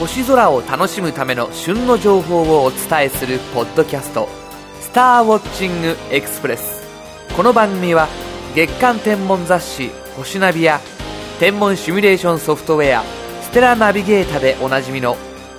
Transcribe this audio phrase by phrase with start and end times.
[0.00, 4.30] 星空を楽しむための旬の情報をお伝えするポッドキャスト
[4.80, 6.82] 「スターウォッチングエクスプレス」
[7.36, 8.08] この番組は
[8.54, 10.80] 月間天文雑誌「星ナビ」や
[11.38, 13.04] 天文シミュレーションソフトウェア
[13.44, 15.18] 「ステラナビゲータ」でおなじみの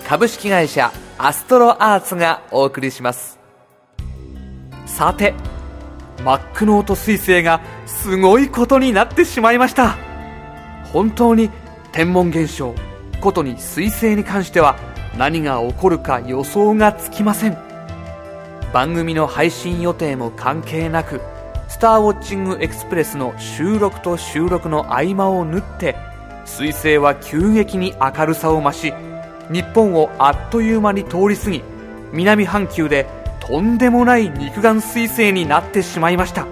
[0.10, 3.38] 株式会社アストロアーツがお送りします。
[4.88, 5.36] さて
[6.26, 9.98] マックノート彗星がすごいことになってしまいました。
[10.92, 11.52] 本当に
[11.92, 12.74] 天文現象
[13.22, 14.78] ことに彗星に関しては
[15.18, 17.58] 何が起こるか予想がつきません。
[18.74, 21.22] 番組の配信予定も関係なく
[21.68, 25.96] スターウォッチングエクスプレスの収録と収録の合間を縫って
[26.46, 28.94] 彗星は急激に明るさを増し
[29.52, 31.64] 日本をあっという間に通り過ぎ
[32.14, 33.08] 南半球で
[33.40, 36.48] とんでもない肉眼彗星になってしまいました。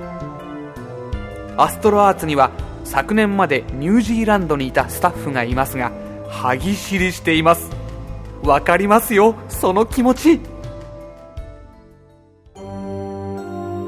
[1.57, 2.51] アストロアーツには
[2.85, 5.91] 昨年までニュージーランドにいたスタッフがいますが
[6.29, 7.69] 歯ぎしりしています。
[8.43, 10.39] わかりますよその気持ち。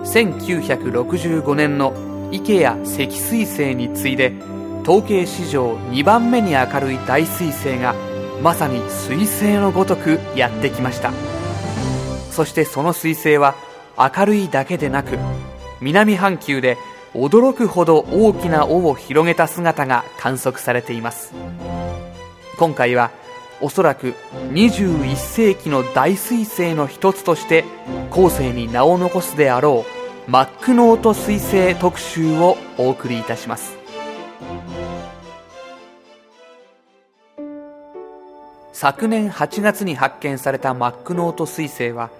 [0.03, 1.93] 1965年の
[2.31, 4.33] 池谷赤彗星に次いで
[4.83, 7.95] 統計史上2番目に明るい大彗星が
[8.41, 11.11] まさに彗星のごとくやってきました。
[12.31, 13.55] そしてその彗星は
[13.97, 15.17] 明るいだけでなく
[15.79, 16.77] 南半球で
[17.13, 21.33] 驚くほど大きな尾を広げた姿が観測されています。
[22.61, 23.09] 今回は
[23.59, 24.13] おそらく
[24.51, 27.65] 21世紀の大彗星の一つとして
[28.11, 29.83] 後世に名を残すであろ
[30.27, 33.75] うマックノート彗星特集をお送りいたします。
[38.71, 42.11] 昨年8月に発見されたマックノート彗星は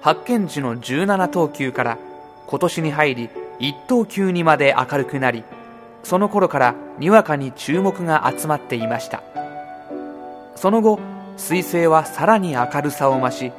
[0.00, 1.98] 発見時の17等級から
[2.46, 3.28] 今年に入り
[3.60, 5.44] 1等級にまで明るくなり
[6.02, 9.22] その頃からにわかに注目が集まっていました。
[10.54, 10.98] その後
[11.36, 13.52] 彗星はさらに明るさを増し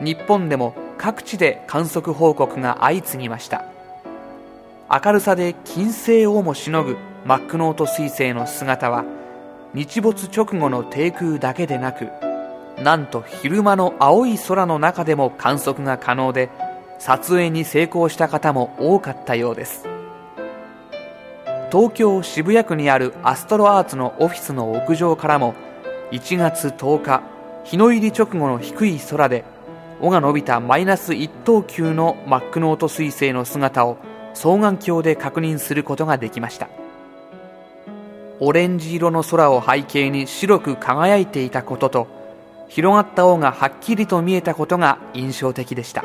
[0.00, 3.64] 日本でも各地で観測報告が相次ぎました。
[4.90, 9.04] 明るさで金星をもしのぐマックノート彗星の姿は
[9.74, 12.08] 日没直後の低空だけでなく
[12.82, 16.48] なんと昼間の青い空の中でも観測が可能で
[16.98, 19.86] 撮影に成功した方も多かったようです。
[21.70, 25.54] 東京渋谷区にあるアストロアーツのオフィスの屋上からも
[26.10, 27.22] 1月10日
[27.64, 29.44] 日の入り直後の低い空で
[30.00, 33.98] 尾が伸びたマイナス1等級のマックノート彗星の姿を
[34.34, 36.68] 双眼鏡で確認することができました。
[38.40, 42.06] オレンジ色の空を背景に白く輝いていたことと
[42.68, 46.04] 広がった尾がはっきりと見えたことが印象的でした。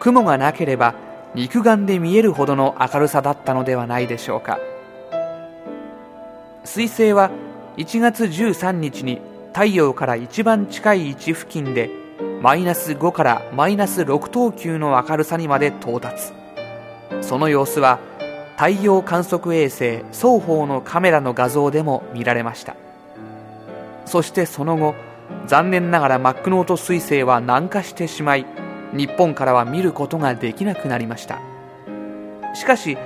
[0.00, 0.94] 雲がなければ
[1.34, 4.58] 肉眼で見えるほどの明るさだったのではないでしょうか。
[6.64, 7.30] 彗星は
[7.76, 9.20] 1月13日に
[9.52, 11.90] 太陽から一番近い位置付近で
[12.42, 16.32] マイナス5からマイナス6等級の明るさにまで到達。
[17.20, 17.98] その様子は
[18.56, 22.76] 太陽観測衛星双方のカメラの画像でも見られました。
[24.04, 24.94] そしてその後
[25.46, 28.46] 残念ながらマックノート彗星は南下してしまい
[28.92, 31.40] 日本からは見ることができなくなりました。
[32.54, 32.98] しかし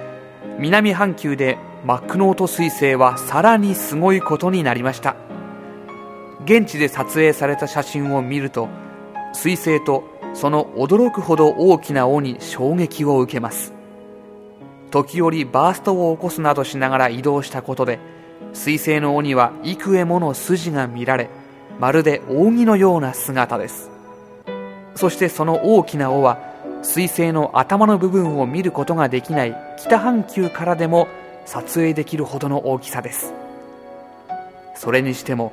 [0.64, 5.14] 南半球でマックノート彗星はさらにすごいことになりました。
[6.46, 8.70] 現地で撮影された写真を見ると
[9.34, 13.74] 彗星とその驚くほど大きな尾に衝撃を受けます。
[14.90, 17.98] 時折バーストを起こすなどしながら移動したことで
[18.54, 21.28] 彗星の尾には幾重もの筋が見られ
[21.78, 23.90] まるで扇のような姿です。
[24.94, 26.53] そしてその大きな尾は
[26.84, 31.08] 彗星の頭の部分を見ることができない北半球からでも
[31.46, 33.32] 撮影できるほどの大きさです。
[34.76, 35.52] それにしても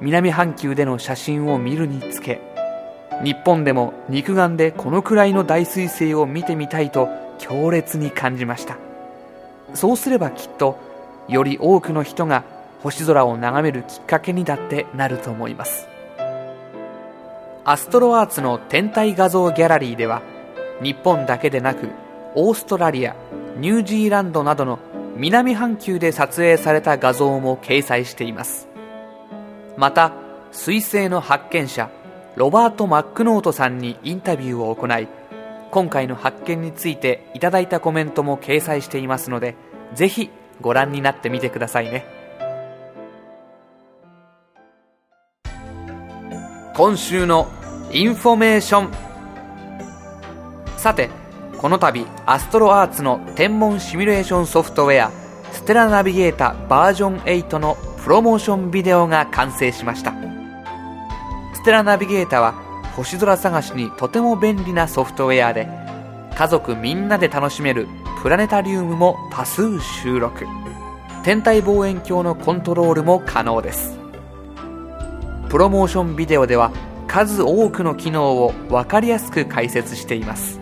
[0.00, 2.40] 南半球での写真を見るにつけ
[3.24, 7.08] 日本でも肉眼でこのくらいの大彗星を見てみたいと
[7.38, 8.78] 強烈に感じました。
[9.74, 10.78] そうすればきっと
[11.28, 12.44] より多くの人が
[12.82, 15.88] 星空を眺めるきっかけにだってなると思います。
[17.64, 20.22] アストロアーツの天体画像ギャラリーでは
[20.82, 21.88] 日本だけでなく
[22.34, 23.16] オーストラリア
[23.56, 24.78] ニュージーランドなどの
[25.16, 28.68] 南半球で撮影された画像も掲載しています。
[29.76, 30.12] また
[30.52, 31.90] 彗星の発見者
[32.36, 35.08] ロバート・マックノートさんにインタビューを行い
[35.70, 39.56] 今回の発見についていただいたコメントも掲載していますので
[39.94, 42.06] ぜひご覧になってみてくださいね。
[46.74, 47.48] 今週の
[47.92, 49.07] インフォメーション。
[50.78, 51.10] さて
[51.58, 55.12] この度アストロアーツの天文シミュレーションソフトウェア
[55.52, 60.14] ステラナビゲータバージョン8のプロモーションビデオが完成しました。
[61.54, 62.52] ステラナビゲータは
[62.94, 65.68] 星空探しにとても便利なソフトウェアで
[66.36, 67.88] 家族みんなで楽しめる
[68.22, 70.46] プラネタリウムも多数収録。
[71.24, 73.98] 天体望遠鏡のコントロールも可能です。
[75.48, 76.70] プロモーションビデオでは
[77.08, 80.57] 数多くの機能を分かりやすく解説しています。